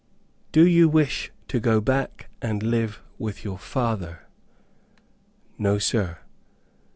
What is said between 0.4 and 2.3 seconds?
"Do you wish to go back